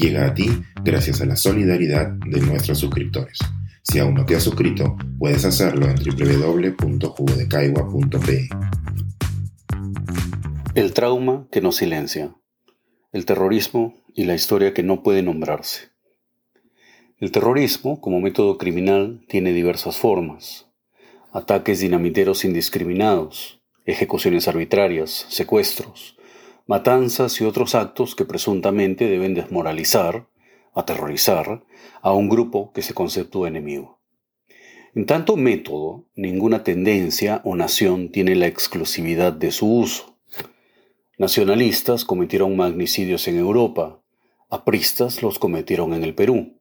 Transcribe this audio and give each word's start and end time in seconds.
llega 0.00 0.26
a 0.26 0.34
ti 0.34 0.48
gracias 0.82 1.20
a 1.20 1.26
la 1.26 1.36
solidaridad 1.36 2.08
de 2.26 2.40
nuestros 2.40 2.78
suscriptores. 2.78 3.38
Si 3.82 3.98
aún 3.98 4.14
no 4.14 4.24
te 4.24 4.36
has 4.36 4.42
suscrito, 4.42 4.96
puedes 5.18 5.44
hacerlo 5.44 5.86
en 5.88 5.96
www.jugodecaigua.pe. 5.96 8.48
El 10.74 10.92
trauma 10.92 11.46
que 11.50 11.60
nos 11.60 11.76
silencia. 11.76 12.34
El 13.12 13.26
terrorismo 13.26 13.94
y 14.14 14.24
la 14.24 14.34
historia 14.34 14.74
que 14.74 14.82
no 14.82 15.02
puede 15.02 15.22
nombrarse. 15.22 15.90
El 17.18 17.30
terrorismo, 17.32 18.00
como 18.00 18.20
método 18.20 18.56
criminal, 18.56 19.24
tiene 19.28 19.52
diversas 19.52 19.98
formas. 19.98 20.68
Ataques 21.32 21.80
dinamiteros 21.80 22.44
indiscriminados, 22.44 23.60
ejecuciones 23.84 24.48
arbitrarias, 24.48 25.26
secuestros, 25.28 26.16
matanzas 26.70 27.40
y 27.40 27.44
otros 27.44 27.74
actos 27.74 28.14
que 28.14 28.24
presuntamente 28.24 29.08
deben 29.08 29.34
desmoralizar, 29.34 30.28
aterrorizar 30.72 31.64
a 32.00 32.12
un 32.12 32.28
grupo 32.28 32.70
que 32.72 32.82
se 32.82 32.94
conceptúa 32.94 33.48
enemigo. 33.48 33.98
En 34.94 35.04
tanto 35.04 35.36
método, 35.36 36.04
ninguna 36.14 36.62
tendencia 36.62 37.40
o 37.42 37.56
nación 37.56 38.12
tiene 38.12 38.36
la 38.36 38.46
exclusividad 38.46 39.32
de 39.32 39.50
su 39.50 39.66
uso. 39.66 40.16
Nacionalistas 41.18 42.04
cometieron 42.04 42.56
magnicidios 42.56 43.26
en 43.26 43.38
Europa, 43.38 44.00
apristas 44.48 45.24
los 45.24 45.40
cometieron 45.40 45.92
en 45.92 46.04
el 46.04 46.14
Perú. 46.14 46.60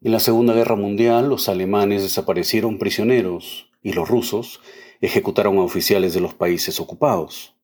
En 0.00 0.12
la 0.12 0.20
Segunda 0.20 0.54
Guerra 0.54 0.76
Mundial 0.76 1.28
los 1.28 1.50
alemanes 1.50 2.02
desaparecieron 2.02 2.78
prisioneros 2.78 3.70
y 3.82 3.92
los 3.92 4.08
rusos 4.08 4.62
ejecutaron 5.02 5.58
a 5.58 5.62
oficiales 5.62 6.14
de 6.14 6.20
los 6.22 6.32
países 6.32 6.80
ocupados. 6.80 7.59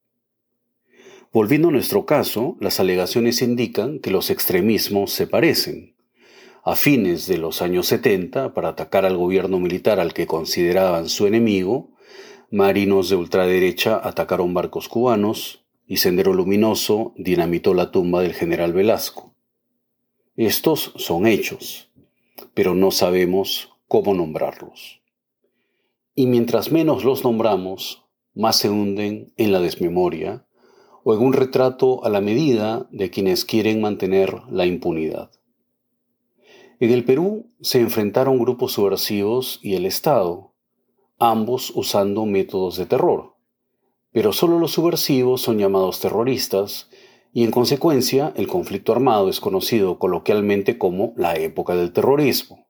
Volviendo 1.36 1.68
a 1.68 1.70
nuestro 1.70 2.06
caso, 2.06 2.56
las 2.60 2.80
alegaciones 2.80 3.42
indican 3.42 3.98
que 3.98 4.10
los 4.10 4.30
extremismos 4.30 5.12
se 5.12 5.26
parecen. 5.26 5.94
A 6.64 6.76
fines 6.76 7.26
de 7.26 7.36
los 7.36 7.60
años 7.60 7.88
70, 7.88 8.54
para 8.54 8.70
atacar 8.70 9.04
al 9.04 9.18
gobierno 9.18 9.58
militar 9.58 10.00
al 10.00 10.14
que 10.14 10.26
consideraban 10.26 11.10
su 11.10 11.26
enemigo, 11.26 11.90
marinos 12.50 13.10
de 13.10 13.16
ultraderecha 13.16 14.00
atacaron 14.02 14.54
barcos 14.54 14.88
cubanos 14.88 15.66
y 15.86 15.98
Sendero 15.98 16.32
Luminoso 16.32 17.12
dinamitó 17.18 17.74
la 17.74 17.90
tumba 17.90 18.22
del 18.22 18.32
general 18.32 18.72
Velasco. 18.72 19.34
Estos 20.36 20.94
son 20.96 21.26
hechos, 21.26 21.90
pero 22.54 22.74
no 22.74 22.90
sabemos 22.90 23.74
cómo 23.88 24.14
nombrarlos. 24.14 25.02
Y 26.14 26.28
mientras 26.28 26.72
menos 26.72 27.04
los 27.04 27.24
nombramos, 27.24 28.06
más 28.32 28.56
se 28.56 28.70
hunden 28.70 29.34
en 29.36 29.52
la 29.52 29.60
desmemoria 29.60 30.45
o 31.08 31.14
en 31.14 31.20
un 31.20 31.34
retrato 31.34 32.04
a 32.04 32.08
la 32.08 32.20
medida 32.20 32.88
de 32.90 33.10
quienes 33.10 33.44
quieren 33.44 33.80
mantener 33.80 34.42
la 34.50 34.66
impunidad. 34.66 35.30
En 36.80 36.90
el 36.90 37.04
Perú 37.04 37.52
se 37.60 37.78
enfrentaron 37.78 38.40
grupos 38.40 38.72
subversivos 38.72 39.60
y 39.62 39.76
el 39.76 39.86
Estado, 39.86 40.52
ambos 41.20 41.70
usando 41.76 42.26
métodos 42.26 42.76
de 42.76 42.86
terror, 42.86 43.36
pero 44.10 44.32
solo 44.32 44.58
los 44.58 44.72
subversivos 44.72 45.42
son 45.42 45.58
llamados 45.58 46.00
terroristas 46.00 46.90
y 47.32 47.44
en 47.44 47.52
consecuencia 47.52 48.32
el 48.34 48.48
conflicto 48.48 48.90
armado 48.90 49.28
es 49.28 49.38
conocido 49.38 50.00
coloquialmente 50.00 50.76
como 50.76 51.12
la 51.16 51.36
época 51.36 51.76
del 51.76 51.92
terrorismo. 51.92 52.66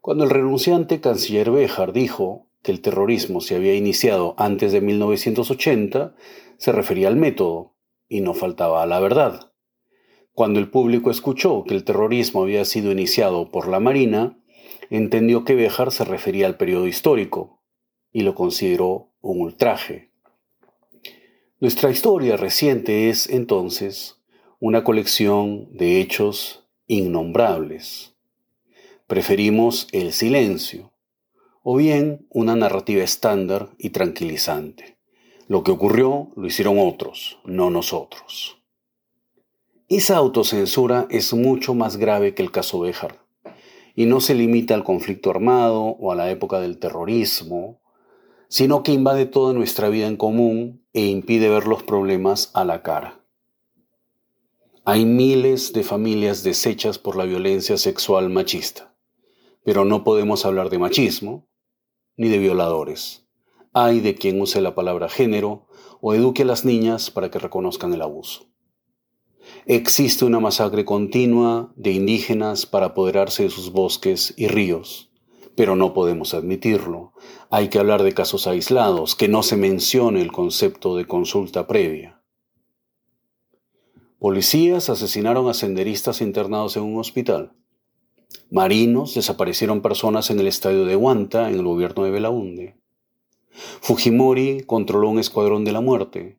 Cuando 0.00 0.24
el 0.24 0.30
renunciante 0.30 1.02
canciller 1.02 1.50
Béjar 1.50 1.92
dijo 1.92 2.46
que 2.62 2.72
el 2.72 2.80
terrorismo 2.80 3.42
se 3.42 3.56
había 3.56 3.74
iniciado 3.74 4.34
antes 4.38 4.72
de 4.72 4.80
1980, 4.80 6.14
se 6.58 6.72
refería 6.72 7.08
al 7.08 7.16
método, 7.16 7.74
y 8.08 8.20
no 8.20 8.34
faltaba 8.34 8.82
a 8.82 8.86
la 8.86 9.00
verdad. 9.00 9.52
Cuando 10.32 10.58
el 10.60 10.70
público 10.70 11.10
escuchó 11.10 11.64
que 11.64 11.74
el 11.74 11.84
terrorismo 11.84 12.42
había 12.42 12.64
sido 12.64 12.92
iniciado 12.92 13.50
por 13.50 13.68
la 13.68 13.80
Marina, 13.80 14.38
entendió 14.90 15.44
que 15.44 15.54
Béjar 15.54 15.92
se 15.92 16.04
refería 16.04 16.46
al 16.46 16.56
periodo 16.56 16.86
histórico, 16.86 17.62
y 18.12 18.22
lo 18.22 18.34
consideró 18.34 19.12
un 19.20 19.40
ultraje. 19.40 20.10
Nuestra 21.58 21.90
historia 21.90 22.36
reciente 22.36 23.08
es, 23.08 23.28
entonces, 23.30 24.22
una 24.60 24.84
colección 24.84 25.74
de 25.76 26.00
hechos 26.00 26.68
innombrables. 26.86 28.14
Preferimos 29.06 29.88
el 29.92 30.12
silencio, 30.12 30.92
o 31.62 31.76
bien 31.76 32.26
una 32.30 32.56
narrativa 32.56 33.02
estándar 33.02 33.70
y 33.78 33.90
tranquilizante. 33.90 34.95
Lo 35.48 35.62
que 35.62 35.70
ocurrió 35.70 36.30
lo 36.34 36.48
hicieron 36.48 36.76
otros, 36.80 37.38
no 37.44 37.70
nosotros. 37.70 38.58
Esa 39.88 40.16
autocensura 40.16 41.06
es 41.08 41.32
mucho 41.34 41.72
más 41.72 41.98
grave 41.98 42.34
que 42.34 42.42
el 42.42 42.50
caso 42.50 42.80
Béjar, 42.80 43.24
y 43.94 44.06
no 44.06 44.20
se 44.20 44.34
limita 44.34 44.74
al 44.74 44.82
conflicto 44.82 45.30
armado 45.30 45.82
o 45.82 46.10
a 46.10 46.16
la 46.16 46.32
época 46.32 46.58
del 46.58 46.78
terrorismo, 46.78 47.80
sino 48.48 48.82
que 48.82 48.90
invade 48.90 49.26
toda 49.26 49.52
nuestra 49.52 49.88
vida 49.88 50.08
en 50.08 50.16
común 50.16 50.84
e 50.92 51.06
impide 51.06 51.48
ver 51.48 51.68
los 51.68 51.84
problemas 51.84 52.50
a 52.52 52.64
la 52.64 52.82
cara. 52.82 53.20
Hay 54.84 55.04
miles 55.04 55.72
de 55.72 55.84
familias 55.84 56.42
deshechas 56.42 56.98
por 56.98 57.14
la 57.14 57.24
violencia 57.24 57.76
sexual 57.76 58.30
machista, 58.30 58.96
pero 59.62 59.84
no 59.84 60.02
podemos 60.02 60.44
hablar 60.44 60.70
de 60.70 60.80
machismo 60.80 61.46
ni 62.16 62.28
de 62.28 62.38
violadores 62.38 63.25
hay 63.78 64.00
de 64.00 64.14
quien 64.14 64.40
use 64.40 64.62
la 64.62 64.74
palabra 64.74 65.10
género 65.10 65.66
o 66.00 66.14
eduque 66.14 66.44
a 66.44 66.46
las 66.46 66.64
niñas 66.64 67.10
para 67.10 67.30
que 67.30 67.38
reconozcan 67.38 67.92
el 67.92 68.00
abuso. 68.00 68.46
Existe 69.66 70.24
una 70.24 70.40
masacre 70.40 70.86
continua 70.86 71.74
de 71.76 71.92
indígenas 71.92 72.64
para 72.64 72.86
apoderarse 72.86 73.42
de 73.42 73.50
sus 73.50 73.72
bosques 73.72 74.32
y 74.38 74.48
ríos, 74.48 75.10
pero 75.56 75.76
no 75.76 75.92
podemos 75.92 76.32
admitirlo. 76.32 77.12
Hay 77.50 77.68
que 77.68 77.78
hablar 77.78 78.02
de 78.02 78.14
casos 78.14 78.46
aislados, 78.46 79.14
que 79.14 79.28
no 79.28 79.42
se 79.42 79.58
mencione 79.58 80.22
el 80.22 80.32
concepto 80.32 80.96
de 80.96 81.04
consulta 81.04 81.66
previa. 81.66 82.22
Policías 84.18 84.88
asesinaron 84.88 85.50
a 85.50 85.54
senderistas 85.54 86.22
internados 86.22 86.78
en 86.78 86.82
un 86.82 86.98
hospital. 86.98 87.52
Marinos 88.50 89.14
desaparecieron 89.14 89.82
personas 89.82 90.30
en 90.30 90.40
el 90.40 90.46
estadio 90.46 90.86
de 90.86 90.96
Huanta, 90.96 91.50
en 91.50 91.56
el 91.56 91.64
gobierno 91.64 92.04
de 92.04 92.10
Belaunde. 92.10 92.85
Fujimori 93.80 94.62
controló 94.66 95.08
un 95.08 95.18
escuadrón 95.18 95.64
de 95.64 95.72
la 95.72 95.80
muerte. 95.80 96.38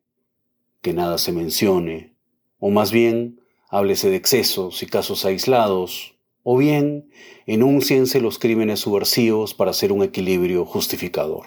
Que 0.80 0.92
nada 0.92 1.18
se 1.18 1.32
mencione, 1.32 2.14
o 2.58 2.70
más 2.70 2.92
bien 2.92 3.40
háblese 3.68 4.10
de 4.10 4.16
excesos 4.16 4.82
y 4.82 4.86
casos 4.86 5.24
aislados, 5.24 6.16
o 6.42 6.56
bien 6.56 7.10
enúnciense 7.46 8.20
los 8.20 8.38
crímenes 8.38 8.80
subversivos 8.80 9.54
para 9.54 9.72
hacer 9.72 9.92
un 9.92 10.02
equilibrio 10.02 10.64
justificador. 10.64 11.46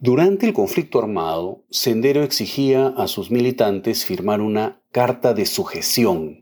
Durante 0.00 0.46
el 0.46 0.52
conflicto 0.52 0.98
armado, 0.98 1.64
Sendero 1.70 2.22
exigía 2.22 2.88
a 2.88 3.06
sus 3.06 3.30
militantes 3.30 4.04
firmar 4.04 4.40
una 4.40 4.82
carta 4.90 5.32
de 5.32 5.46
sujeción 5.46 6.41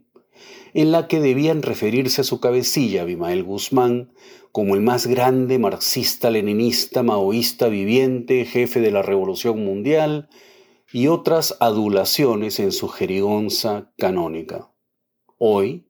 en 0.74 0.92
la 0.92 1.08
que 1.08 1.20
debían 1.20 1.62
referirse 1.62 2.20
a 2.20 2.24
su 2.24 2.40
cabecilla, 2.40 3.02
Abimael 3.02 3.42
Guzmán, 3.42 4.12
como 4.52 4.74
el 4.74 4.80
más 4.80 5.06
grande 5.06 5.58
marxista-leninista 5.58 7.02
maoísta 7.02 7.68
viviente, 7.68 8.44
jefe 8.44 8.80
de 8.80 8.90
la 8.90 9.02
Revolución 9.02 9.64
Mundial, 9.64 10.28
y 10.92 11.06
otras 11.06 11.56
adulaciones 11.60 12.58
en 12.58 12.72
su 12.72 12.88
jerigonza 12.88 13.92
canónica. 13.96 14.72
Hoy, 15.38 15.88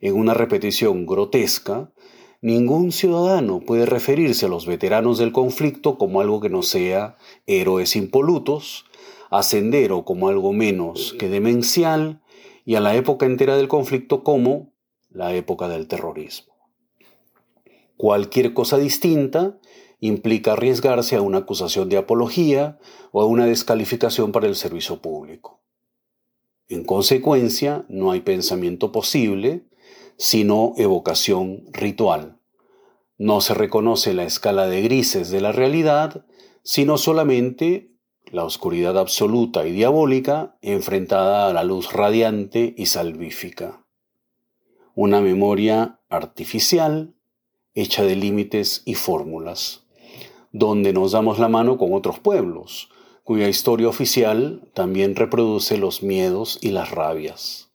en 0.00 0.14
una 0.14 0.34
repetición 0.34 1.04
grotesca, 1.04 1.92
ningún 2.40 2.92
ciudadano 2.92 3.60
puede 3.60 3.86
referirse 3.86 4.46
a 4.46 4.48
los 4.48 4.66
veteranos 4.66 5.18
del 5.18 5.32
conflicto 5.32 5.98
como 5.98 6.20
algo 6.20 6.40
que 6.40 6.48
no 6.48 6.62
sea 6.62 7.16
héroes 7.46 7.96
impolutos, 7.96 8.84
ascender 9.30 9.90
como 10.04 10.28
algo 10.28 10.52
menos 10.52 11.14
que 11.18 11.28
demencial, 11.28 12.22
y 12.66 12.74
a 12.74 12.80
la 12.80 12.94
época 12.96 13.24
entera 13.24 13.56
del 13.56 13.68
conflicto 13.68 14.22
como 14.22 14.72
la 15.08 15.32
época 15.34 15.68
del 15.68 15.86
terrorismo. 15.86 16.52
Cualquier 17.96 18.52
cosa 18.52 18.76
distinta 18.76 19.58
implica 20.00 20.52
arriesgarse 20.52 21.16
a 21.16 21.22
una 21.22 21.38
acusación 21.38 21.88
de 21.88 21.96
apología 21.96 22.78
o 23.12 23.22
a 23.22 23.26
una 23.26 23.46
descalificación 23.46 24.32
para 24.32 24.48
el 24.48 24.56
servicio 24.56 25.00
público. 25.00 25.62
En 26.68 26.84
consecuencia, 26.84 27.86
no 27.88 28.10
hay 28.10 28.20
pensamiento 28.20 28.90
posible, 28.90 29.64
sino 30.18 30.74
evocación 30.76 31.64
ritual. 31.72 32.40
No 33.16 33.40
se 33.40 33.54
reconoce 33.54 34.12
la 34.12 34.24
escala 34.24 34.66
de 34.66 34.82
grises 34.82 35.30
de 35.30 35.40
la 35.40 35.52
realidad, 35.52 36.26
sino 36.64 36.98
solamente 36.98 37.95
la 38.32 38.44
oscuridad 38.44 38.98
absoluta 38.98 39.66
y 39.66 39.72
diabólica 39.72 40.56
enfrentada 40.60 41.48
a 41.48 41.52
la 41.52 41.64
luz 41.64 41.92
radiante 41.92 42.74
y 42.76 42.86
salvífica. 42.86 43.84
Una 44.94 45.20
memoria 45.20 46.00
artificial 46.08 47.14
hecha 47.74 48.02
de 48.04 48.16
límites 48.16 48.82
y 48.84 48.94
fórmulas, 48.94 49.84
donde 50.50 50.92
nos 50.92 51.12
damos 51.12 51.38
la 51.38 51.48
mano 51.48 51.76
con 51.76 51.92
otros 51.92 52.18
pueblos, 52.18 52.88
cuya 53.22 53.48
historia 53.48 53.88
oficial 53.88 54.70
también 54.72 55.14
reproduce 55.14 55.76
los 55.76 56.02
miedos 56.02 56.58
y 56.62 56.70
las 56.70 56.90
rabias. 56.90 57.70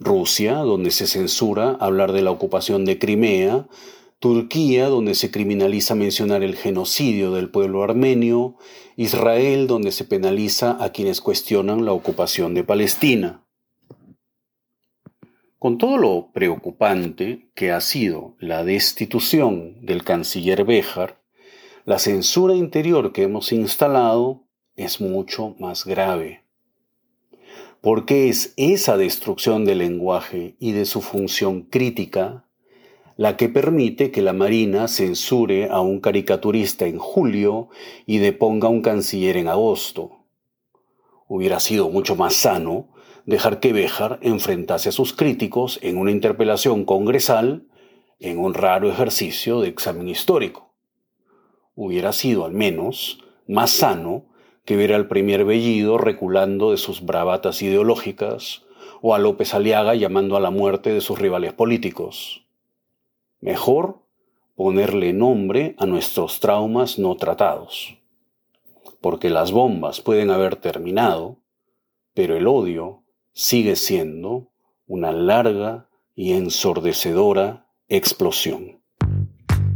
Rusia, 0.00 0.54
donde 0.58 0.90
se 0.90 1.06
censura 1.06 1.76
hablar 1.80 2.12
de 2.12 2.22
la 2.22 2.30
ocupación 2.30 2.84
de 2.84 2.98
Crimea, 2.98 3.66
Turquía, 4.20 4.88
donde 4.88 5.14
se 5.14 5.30
criminaliza 5.30 5.94
mencionar 5.94 6.42
el 6.42 6.56
genocidio 6.56 7.30
del 7.32 7.50
pueblo 7.50 7.84
armenio, 7.84 8.56
Israel, 8.96 9.66
donde 9.66 9.92
se 9.92 10.04
penaliza 10.04 10.76
a 10.82 10.90
quienes 10.90 11.20
cuestionan 11.20 11.84
la 11.84 11.92
ocupación 11.92 12.54
de 12.54 12.64
Palestina. 12.64 13.46
Con 15.58 15.78
todo 15.78 15.98
lo 15.98 16.30
preocupante 16.32 17.50
que 17.54 17.70
ha 17.70 17.80
sido 17.80 18.36
la 18.40 18.64
destitución 18.64 19.84
del 19.84 20.02
canciller 20.02 20.64
Béjar, 20.64 21.22
la 21.84 21.98
censura 21.98 22.54
interior 22.54 23.12
que 23.12 23.22
hemos 23.22 23.52
instalado 23.52 24.48
es 24.76 25.00
mucho 25.00 25.54
más 25.58 25.84
grave 25.84 26.48
porque 27.80 28.28
es 28.28 28.54
esa 28.56 28.96
destrucción 28.96 29.64
del 29.64 29.78
lenguaje 29.78 30.56
y 30.58 30.72
de 30.72 30.84
su 30.84 31.00
función 31.00 31.62
crítica 31.62 32.47
la 33.18 33.36
que 33.36 33.48
permite 33.48 34.12
que 34.12 34.22
la 34.22 34.32
Marina 34.32 34.86
censure 34.86 35.68
a 35.70 35.80
un 35.80 35.98
caricaturista 35.98 36.86
en 36.86 36.98
julio 36.98 37.68
y 38.06 38.18
deponga 38.18 38.68
a 38.68 38.70
un 38.70 38.80
canciller 38.80 39.36
en 39.36 39.48
agosto. 39.48 40.24
Hubiera 41.26 41.58
sido 41.58 41.90
mucho 41.90 42.14
más 42.14 42.34
sano 42.34 42.90
dejar 43.26 43.58
que 43.58 43.72
Béjar 43.72 44.20
enfrentase 44.22 44.90
a 44.90 44.92
sus 44.92 45.14
críticos 45.14 45.80
en 45.82 45.98
una 45.98 46.12
interpelación 46.12 46.84
congresal 46.84 47.66
en 48.20 48.38
un 48.38 48.54
raro 48.54 48.88
ejercicio 48.88 49.62
de 49.62 49.68
examen 49.68 50.08
histórico. 50.08 50.72
Hubiera 51.74 52.12
sido 52.12 52.44
al 52.44 52.52
menos 52.52 53.18
más 53.48 53.70
sano 53.70 54.26
que 54.64 54.76
ver 54.76 54.92
al 54.92 55.08
primer 55.08 55.44
Bellido 55.44 55.98
reculando 55.98 56.70
de 56.70 56.76
sus 56.76 57.04
bravatas 57.04 57.62
ideológicas 57.62 58.62
o 59.02 59.16
a 59.16 59.18
López 59.18 59.54
Aliaga 59.54 59.96
llamando 59.96 60.36
a 60.36 60.40
la 60.40 60.50
muerte 60.50 60.92
de 60.92 61.00
sus 61.00 61.18
rivales 61.18 61.52
políticos. 61.52 62.47
Mejor 63.40 64.02
ponerle 64.54 65.12
nombre 65.12 65.74
a 65.78 65.86
nuestros 65.86 66.40
traumas 66.40 66.98
no 66.98 67.16
tratados, 67.16 67.98
porque 69.00 69.30
las 69.30 69.52
bombas 69.52 70.00
pueden 70.00 70.30
haber 70.30 70.56
terminado, 70.56 71.38
pero 72.14 72.36
el 72.36 72.46
odio 72.46 73.04
sigue 73.32 73.76
siendo 73.76 74.48
una 74.86 75.12
larga 75.12 75.88
y 76.14 76.32
ensordecedora 76.32 77.66
explosión. 77.88 78.80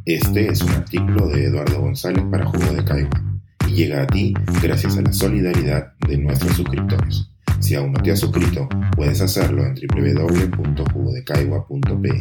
Este 0.05 0.49
es 0.49 0.63
un 0.63 0.71
artículo 0.71 1.29
de 1.29 1.45
Eduardo 1.45 1.81
González 1.81 2.25
para 2.31 2.47
Jugo 2.47 2.73
de 2.73 2.85
Caigua 2.85 3.33
llega 3.73 4.03
a 4.03 4.07
ti 4.07 4.35
gracias 4.63 4.97
a 4.99 5.03
la 5.03 5.13
solidaridad 5.13 5.95
de 6.07 6.19
nuestros 6.19 6.57
suscriptores. 6.57 7.32
Si 7.63 7.75
aún 7.77 7.93
no 7.93 8.03
te 8.03 8.11
has 8.11 8.19
suscrito, 8.19 8.69
puedes 8.97 9.21
hacerlo 9.21 9.65
en 9.65 9.75
www.jugodecaigua.pe. 9.75 12.21